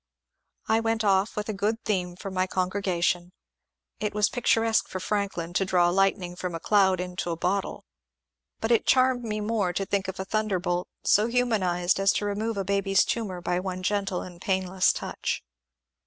[0.67, 3.33] I went off with a good theme for my congregation.
[3.99, 7.85] It was picturesque for Franklin to draw lightning from a cloud into a bottle,
[8.59, 11.83] but it charmed me more to think of a thunderbolt so 362 MONCURE DANIEL CONWAY
[11.83, 15.43] humaiiized as to remove a baby's tomour by one gentle and painless touch.